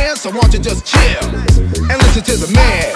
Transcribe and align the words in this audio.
Understand? 0.00 0.18
So 0.18 0.30
won't 0.30 0.52
you 0.52 0.60
just 0.60 0.86
chill 0.86 1.24
and 1.90 2.02
listen 2.02 2.22
to 2.24 2.36
the 2.36 2.52
man. 2.54 2.94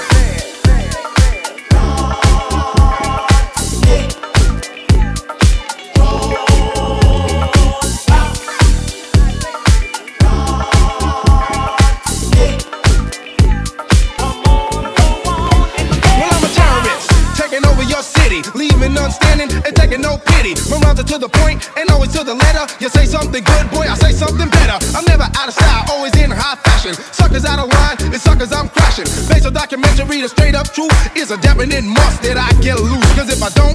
When 16.04 16.30
I'm 16.30 16.44
a 16.44 16.48
terrorist, 16.48 17.10
taking 17.36 17.66
over 17.66 17.82
your 17.82 18.02
city, 18.02 18.42
leaving 18.54 18.94
none 18.94 19.10
standing 19.10 19.50
and 19.64 19.76
taking 19.76 20.00
no 20.00 20.18
pity. 20.18 20.54
From 20.54 20.80
rhymes 20.82 21.04
to 21.04 21.18
the 21.18 21.28
point 21.28 21.70
and 21.76 21.90
always 21.90 22.12
to 22.12 22.24
the 22.24 22.34
letter. 22.34 22.66
You 22.80 22.88
say 22.88 23.06
something 23.06 23.42
good, 23.44 23.70
boy, 23.70 23.86
I 23.88 23.94
say 23.96 24.12
something 24.12 24.48
better. 24.48 24.78
I'm 24.96 25.04
never 25.04 25.24
out 25.24 25.48
of 25.48 25.54
style, 25.54 25.84
always 25.90 26.13
fashion. 26.92 27.23
Suckers 27.34 27.50
out 27.50 27.66
of 27.66 27.72
line, 27.74 28.14
it's 28.14 28.22
suckers 28.22 28.52
I'm 28.52 28.68
crashing. 28.68 29.10
Based 29.26 29.44
on 29.44 29.54
documentary, 29.54 30.20
the 30.20 30.28
straight 30.28 30.54
up 30.54 30.70
truth 30.70 30.94
is 31.16 31.32
a 31.32 31.36
definite 31.38 31.82
must 31.82 32.22
that 32.22 32.38
I 32.38 32.46
get 32.62 32.78
loose. 32.78 33.02
Cause 33.18 33.26
if 33.26 33.42
I 33.42 33.50
don't, 33.58 33.74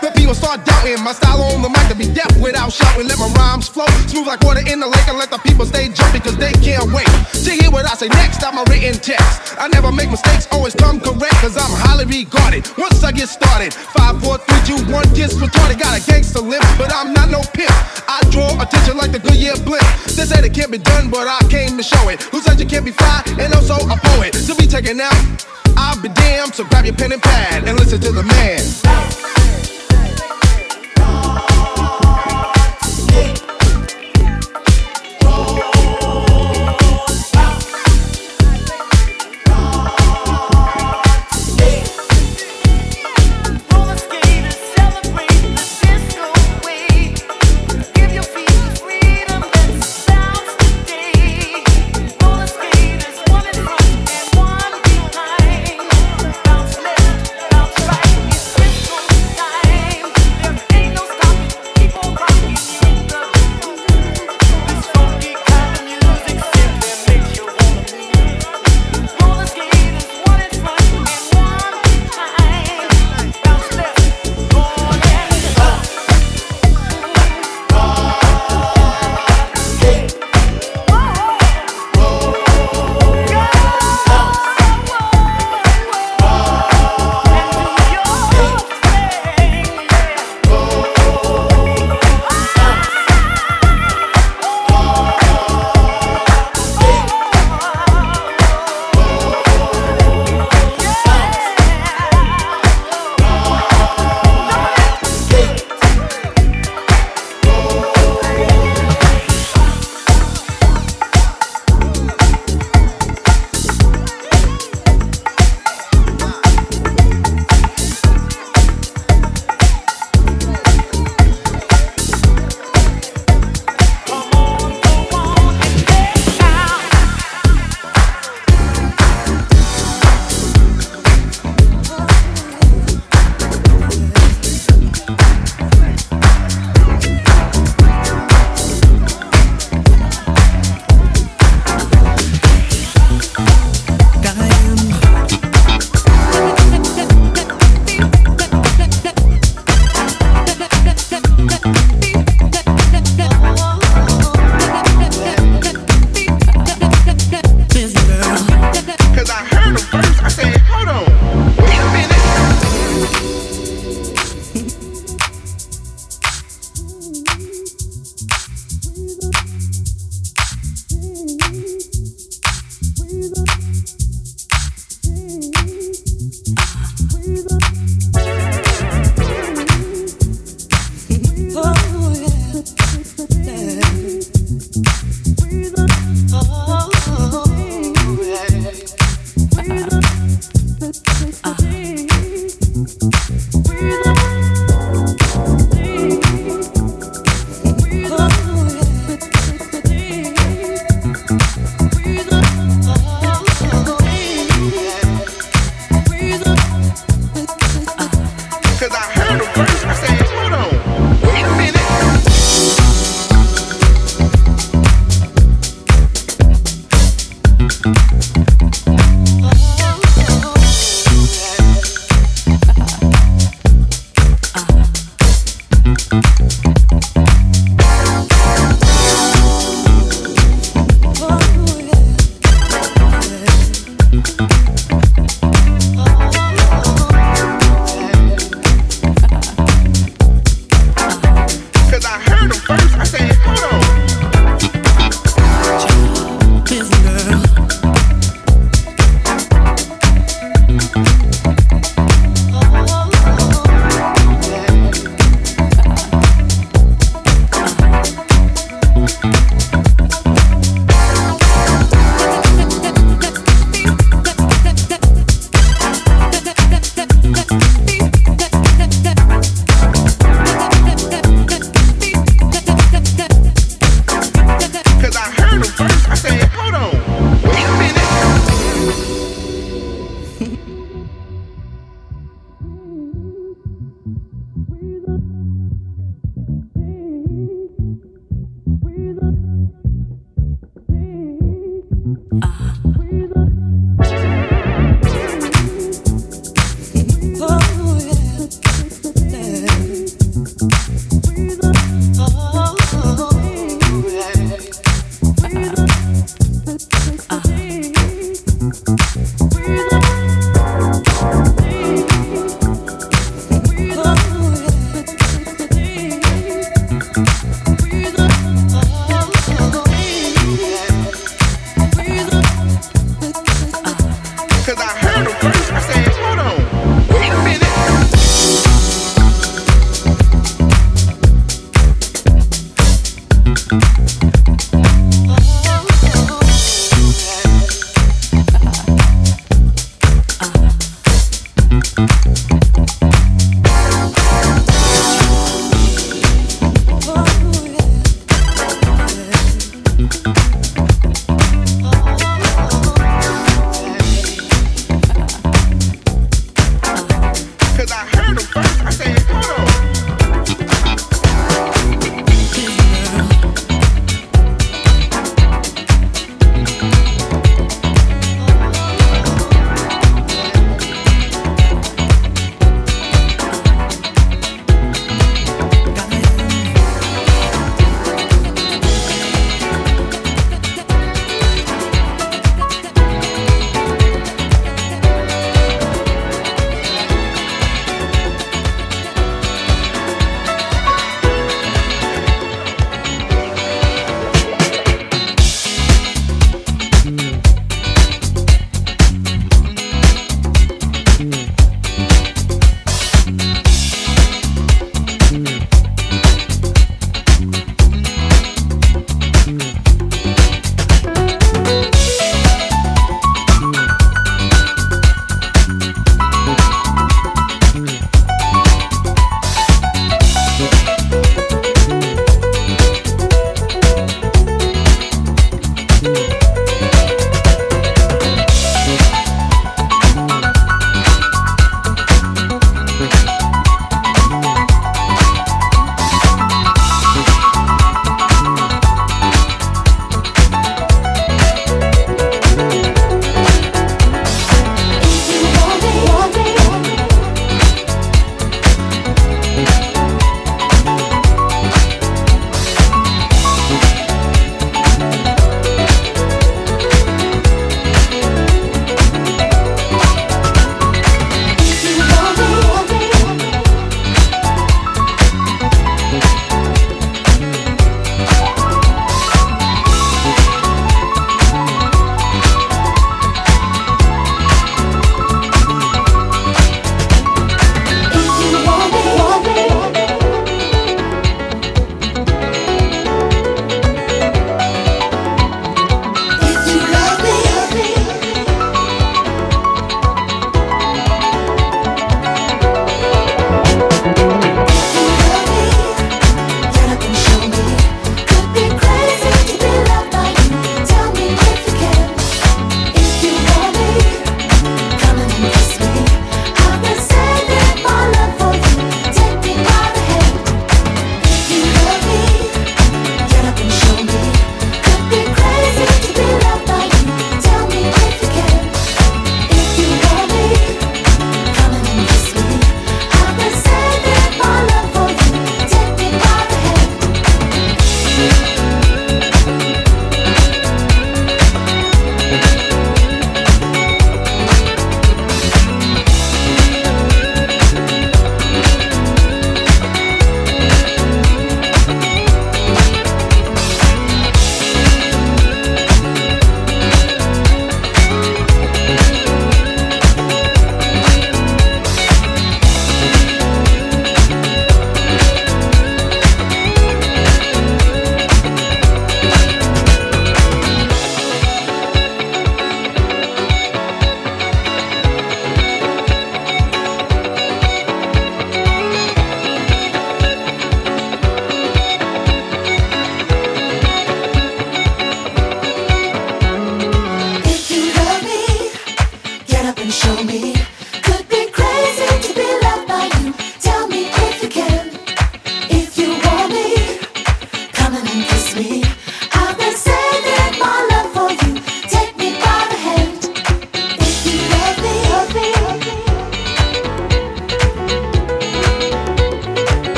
the 0.00 0.08
people 0.16 0.32
start 0.32 0.64
doubting 0.64 0.96
my 1.04 1.12
style 1.12 1.42
on 1.42 1.60
the 1.60 1.68
mic 1.68 1.84
to 1.92 1.94
be 1.94 2.08
deaf 2.08 2.32
without 2.40 2.72
shouting. 2.72 3.06
Let 3.06 3.18
my 3.18 3.28
rhymes 3.36 3.68
flow 3.68 3.84
smooth 4.08 4.26
like 4.26 4.40
water 4.40 4.64
in 4.64 4.80
the 4.80 4.88
lake 4.88 5.06
and 5.08 5.18
let 5.18 5.28
the 5.28 5.36
people 5.38 5.66
stay 5.66 5.92
jumping 5.92 6.22
cause 6.22 6.36
they 6.36 6.52
can't 6.64 6.88
wait 6.92 7.10
to 7.44 7.50
hear 7.50 7.70
what 7.70 7.84
I 7.84 7.92
say 7.92 8.08
next. 8.08 8.40
I'm 8.42 8.56
a 8.56 8.64
written 8.72 8.96
text. 8.96 9.58
I 9.58 9.68
never 9.68 9.92
make 9.92 10.10
mistakes, 10.10 10.48
always 10.50 10.74
come 10.74 11.00
correct 11.00 11.36
cause 11.44 11.60
I'm 11.60 11.68
highly 11.84 12.06
regarded. 12.06 12.64
Once 12.78 13.04
I 13.04 13.12
get 13.12 13.28
started, 13.28 13.74
five, 13.74 14.16
four, 14.22 14.38
three, 14.38 14.62
two, 14.64 14.80
one, 14.88 15.04
gets 15.12 15.34
retarded. 15.34 15.76
Got 15.76 15.98
a 15.98 16.02
gangster 16.06 16.40
lip, 16.40 16.64
but 16.78 16.88
I'm 16.94 17.12
not 17.12 17.28
no 17.28 17.42
pimp. 17.52 17.74
I 18.08 18.22
draw 18.30 18.48
attention 18.60 18.96
like 18.96 19.12
the 19.12 19.18
Goodyear 19.18 19.56
blimp. 19.66 19.84
They 20.16 20.24
said 20.24 20.44
it 20.44 20.54
can't 20.54 20.70
be 20.70 20.78
done, 20.78 21.10
but 21.10 21.26
I 21.28 21.38
came 21.50 21.76
to 21.76 21.82
show 21.82 22.08
it. 22.08 22.22
Who 22.30 22.40
said 22.40 22.58
you 22.58 22.66
can't 22.66 22.77
be 22.84 22.92
fly 22.92 23.22
and 23.38 23.52
also 23.54 23.74
a 23.74 23.96
poet? 23.96 24.32
To 24.32 24.54
be 24.54 24.66
taken 24.66 25.00
out, 25.00 25.46
I'll 25.76 26.00
be 26.00 26.08
damned. 26.08 26.54
So 26.54 26.64
grab 26.64 26.84
your 26.84 26.94
pen 26.94 27.12
and 27.12 27.22
pad 27.22 27.66
and 27.66 27.78
listen 27.78 28.00
to 28.00 28.12
the 28.12 28.22
man. 28.22 29.37